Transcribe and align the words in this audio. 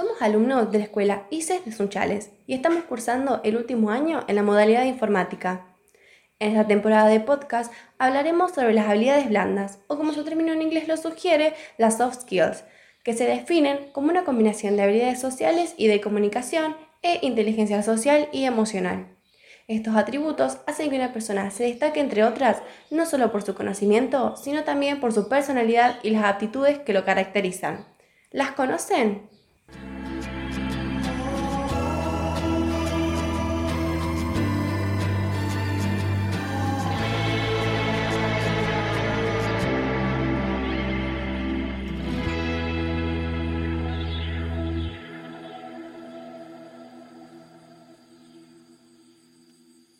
Somos 0.00 0.22
alumnos 0.22 0.72
de 0.72 0.78
la 0.78 0.84
escuela 0.84 1.26
ICES 1.28 1.66
de 1.66 1.72
Sunchales 1.72 2.30
y 2.46 2.54
estamos 2.54 2.84
cursando 2.84 3.42
el 3.44 3.58
último 3.58 3.90
año 3.90 4.24
en 4.28 4.36
la 4.36 4.42
modalidad 4.42 4.80
de 4.80 4.86
informática. 4.86 5.66
En 6.38 6.52
esta 6.52 6.66
temporada 6.66 7.06
de 7.10 7.20
podcast 7.20 7.70
hablaremos 7.98 8.52
sobre 8.52 8.72
las 8.72 8.88
habilidades 8.88 9.28
blandas, 9.28 9.80
o 9.88 9.98
como 9.98 10.14
su 10.14 10.24
término 10.24 10.54
en 10.54 10.62
inglés 10.62 10.88
lo 10.88 10.96
sugiere, 10.96 11.52
las 11.76 11.98
soft 11.98 12.22
skills, 12.22 12.64
que 13.04 13.12
se 13.12 13.26
definen 13.26 13.92
como 13.92 14.08
una 14.08 14.24
combinación 14.24 14.74
de 14.74 14.84
habilidades 14.84 15.20
sociales 15.20 15.74
y 15.76 15.88
de 15.88 16.00
comunicación 16.00 16.76
e 17.02 17.18
inteligencia 17.20 17.82
social 17.82 18.30
y 18.32 18.44
emocional. 18.44 19.18
Estos 19.68 19.96
atributos 19.96 20.60
hacen 20.66 20.88
que 20.88 20.96
una 20.96 21.12
persona 21.12 21.50
se 21.50 21.64
destaque 21.64 22.00
entre 22.00 22.24
otras 22.24 22.62
no 22.90 23.04
solo 23.04 23.30
por 23.30 23.42
su 23.42 23.54
conocimiento, 23.54 24.34
sino 24.38 24.64
también 24.64 24.98
por 24.98 25.12
su 25.12 25.28
personalidad 25.28 25.98
y 26.02 26.08
las 26.08 26.24
aptitudes 26.24 26.78
que 26.78 26.94
lo 26.94 27.04
caracterizan. 27.04 27.84
¿Las 28.30 28.52
conocen? 28.52 29.28